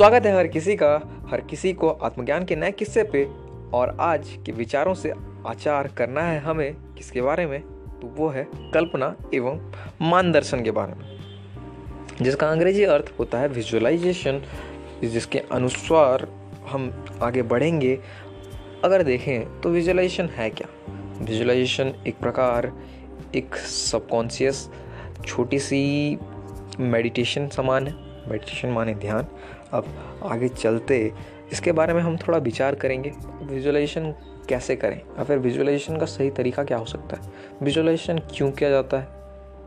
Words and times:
स्वागत 0.00 0.26
है 0.26 0.34
हर 0.36 0.46
किसी 0.46 0.76
का, 0.76 0.88
हर 1.30 1.40
किसी 1.40 1.72
को 1.72 1.88
आत्मज्ञान 1.88 2.44
के 2.44 2.56
नए 2.56 2.70
किस्से 2.72 3.02
पे। 3.04 3.24
और 3.72 3.96
आज 4.00 4.28
के 4.46 4.52
विचारों 4.52 4.94
से 4.94 5.12
आचार 5.46 5.88
करना 5.88 6.22
है 6.22 6.38
हमें 6.40 6.76
किसके 6.98 7.22
बारे 7.22 7.46
में? 7.46 7.60
तो 8.00 8.14
वो 8.16 8.28
है 8.28 8.46
कल्पना 8.74 9.14
एवं 9.34 9.60
मानदर्शन 10.02 10.62
के 10.62 10.70
बारे 10.70 10.94
में, 10.94 11.04
जिसका 12.22 12.48
अंग्रेज़ी 12.48 12.84
अर्थ 12.84 13.12
होता 13.18 13.38
है 13.38 13.48
विजुअलाइजेशन 13.48 14.42
जिसके 15.04 15.38
अनुसार 15.38 16.28
हम 16.70 17.04
आगे 17.22 17.42
बढ़ेंगे। 17.42 17.98
अगर 18.84 19.02
देखें 19.02 19.60
तो 19.60 19.68
विजुअलाइजेशन 19.68 20.26
है 20.26 20.50
क्या? 20.50 20.68
विजुअलाइजेशन 21.20 21.94
एक 22.06 22.18
प्रकार, 22.18 22.72
एक 23.34 23.54
सबकॉन्शियस 23.54 24.68
छोटी 25.26 25.58
सी 25.58 26.18
मेडिटेशन 26.80 27.48
समान 27.48 27.86
है। 27.86 28.09
मेडिटेशन 28.28 28.68
माने 28.68 28.94
ध्यान। 28.94 29.26
अब 29.72 29.86
आगे 30.24 30.48
चलते, 30.48 31.12
इसके 31.52 31.72
बारे 31.72 31.94
में 31.94 32.00
हम 32.02 32.16
थोड़ा 32.16 32.38
विचार 32.38 32.74
करेंगे। 32.74 33.12
विजुअलाइजेशन 33.42 34.12
कैसे 34.48 34.76
करें? 34.76 34.96
या 34.96 35.24
फिर 35.24 35.38
विजुअलाइजेशन 35.38 35.96
का 35.96 36.06
सही 36.06 36.30
तरीका 36.30 36.64
क्या 36.64 36.78
हो 36.78 36.84
सकता 36.84 37.16
है? 37.16 37.32
विजुअलाइजेशन 37.62 38.18
क्यों 38.30 38.50
किया 38.50 38.70
जाता 38.70 38.98
है? 38.98 39.08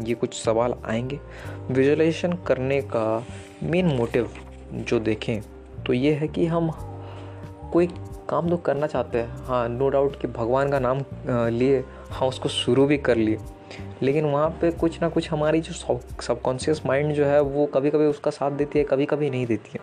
ये 0.00 0.14
कुछ 0.14 0.34
सवाल 0.34 0.74
आएँगे। 0.84 1.18
विजुअलाइजेशन 1.70 2.32
करने 2.46 2.80
का 2.82 3.26
मेन 3.62 3.86
मोटिव 3.86 4.30
जो 4.72 4.98
देखें 5.00 5.40
तो 5.86 5.92
ये 5.92 6.12
है 6.12 6.28
कि 6.28 6.46
हम 6.46 6.70
कोई 7.72 7.86
काम 8.28 8.48
तो 8.50 8.56
करना 8.56 8.86
चाहते 8.86 9.18
हैं। 9.18 9.44
हाँ 9.46 9.68
नो 9.68 9.88
डाउट 9.88 10.20
कि 10.20 10.28
भगवान 10.28 10.70
का 10.70 10.78
नाम 10.78 11.02
लिए 11.50 11.84
हाँ 12.10 12.28
उसको 12.28 12.48
शुरू 12.48 12.86
भी 12.86 12.98
कर 12.98 13.16
लिए। 13.16 13.38
लेकिन 14.04 14.24
वहाँ 14.24 14.48
पे 14.60 14.70
कुछ 14.70 15.00
ना 15.02 15.08
कुछ 15.08 15.30
हमारी 15.30 15.60
जो 15.60 15.72
सबकॉन्शियस 16.22 16.86
माइंड 16.86 17.12
जो 17.12 17.24
है, 17.24 17.40
वो 17.40 17.66
कभी 17.66 17.90
कभी 17.90 18.04
उसका 18.04 18.30
साथ 18.30 18.50
देती 18.50 18.78
है 18.78 18.84
कभी 18.84 19.06
कभी 19.06 19.30
नहीं 19.30 19.46
देती 19.46 19.70
है। 19.74 19.80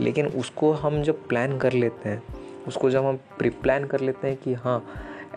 लेकिन 0.00 0.26
उसको 0.26 0.72
हम 0.72 1.02
जब 1.02 1.26
प्लान 1.28 1.58
कर 1.58 1.72
लेते 1.72 2.08
हैं, 2.08 2.22
उसको 2.68 2.90
जब 2.90 3.04
हम 3.04 3.16
प्री 3.38 3.50
प्लान 3.50 3.84
कर 3.84 4.00
लेते 4.00 4.28
हैं 4.28 4.36
कि 4.36 4.54
हाँ 4.54 4.84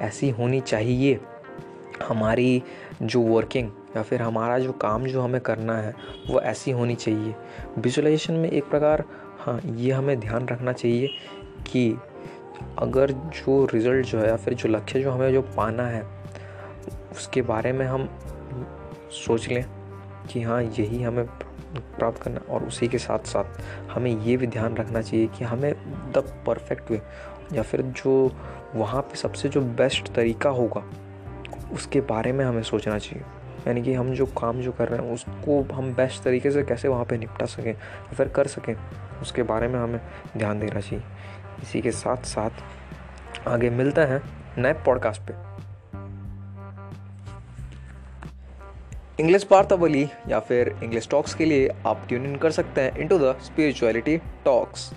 ऐसी 0.02 0.30
होनी 0.30 0.62
चाहिए, 0.62 1.20
हमारी 2.04 2.64
जो 3.04 3.22
वर्किंग 3.22 3.72
या 3.98 4.04
फिर 4.04 4.22
हमारा 4.22 4.60
जो 4.60 4.72
काम 4.72 5.06
जो 5.06 5.22
हमें 5.22 5.42
करना 5.42 5.78
है, 5.78 5.96
वो 6.30 6.40
ऐसी 6.42 6.72
होनी 6.72 6.96
चाहिए। 6.96 7.36
विजुलाइजेशन 7.78 8.34
में 8.34 8.50
एक 8.52 8.70
प्रकार 8.70 9.04
हाँ 9.40 9.60
ये 9.66 9.92
हमें 9.92 10.20
ध्यान 10.20 10.48
रखना 10.48 10.74
चाहिए 10.74 11.08
कि 11.72 11.98
अगर 12.78 13.12
जो 13.12 13.66
रिज़ल्ट 13.74 14.06
जो 14.06 14.20
है 14.20 14.28
या 14.28 14.36
फिर 14.36 14.54
जो 14.54 14.70
लक्ष्य 14.70 15.02
जो 15.02 15.12
हमें 15.12 15.32
जो 15.34 15.42
पाना 15.42 15.88
है 15.88 16.19
उसके 17.20 17.42
बारे 17.42 17.72
में 17.72 17.86
हम 17.86 18.08
सोच 19.12 19.48
लें 19.50 19.66
कि 20.32 20.42
हाँ 20.42 20.62
यही 20.64 21.04
हमें 21.04 21.26
प्राप्त 21.26 22.22
करना 22.22 22.40
और 22.50 22.64
उसी 22.64 22.88
के 22.88 22.98
साथ 22.98 23.20
साथ 23.20 23.90
हमें 23.92 24.12
ये 24.12 24.38
भी 24.38 24.48
ध्यान 24.48 24.76
रखना 24.76 25.02
चाहिए 25.02 25.28
कि 25.28 25.46
हमें 25.46 25.74
द 26.12 26.44
परफेक्ट 26.48 26.92
वे 26.92 27.02
या 27.54 27.62
फिर 27.62 27.82
जो 27.82 28.32
वहाँ 28.76 29.02
पे 29.02 29.16
सबसे 29.16 29.50
जो 29.50 29.62
बेस्ट 29.62 30.14
तरीका 30.14 30.50
होगा, 30.50 30.84
उसके 31.74 32.02
बारे 32.02 32.32
में 32.32 32.46
हमें 32.46 32.64
सोचना 32.64 32.98
चाहिए। 32.98 33.26
यानी 33.68 33.82
कि 33.82 33.94
हम 33.94 34.14
जो 34.14 34.26
काम 34.26 34.62
जो 34.62 34.72
कर 34.72 34.88
रहे 34.88 35.00
हैं, 35.00 35.14
उसको 35.14 35.62
हम 35.74 35.94
बेस्ट 35.94 36.24
तरीके 36.24 36.52
से 36.52 36.64
कैसे 36.64 36.88
वहाँ 36.88 37.06
पे 37.06 37.18
निपटा 37.18 37.46
सकें 37.46 37.74
या 37.74 38.14
फिर 38.14 38.28
कर 38.28 38.48
सकें, 38.48 38.76
उसके 39.22 39.44
बारे 39.44 39.68
में 39.68 39.80
हमें 39.80 40.00
ध्यान 40.38 40.60
देना 40.60 40.80
चाहिए। 40.80 41.04
इसी 41.62 41.82
के 41.82 41.92
साथ 41.92 42.18
साथ 42.18 43.48
आगे 43.48 43.70
मिलते 43.70 44.02
हैं 44.02 44.22
नए 44.58 44.74
पॉडकास्ट 44.74 45.22
पे। 45.22 45.49
इंग्लिश 49.20 49.46
वार्तावली 49.52 50.06
या 50.30 50.40
फिर 50.40 50.74
इंग्लिश 50.84 51.08
टॉक्स 51.12 51.34
के 51.36 51.46
लिए 51.46 51.68
आप 51.86 52.06
ट्यून 52.10 52.26
इन 52.26 52.36
कर 52.38 52.52
सकते 52.52 52.82
हैं 52.82 52.98
इनटू 52.98 53.18
द 53.18 53.36
स्पिरिचुअलिटी 53.44 54.18
टॉक्स 54.46 54.90